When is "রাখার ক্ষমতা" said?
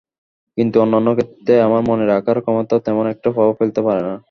2.05-2.75